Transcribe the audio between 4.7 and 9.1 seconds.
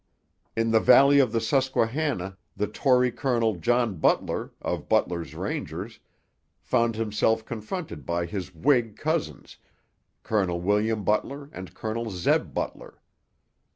Butler's Rangers, found himself confronted by his Whig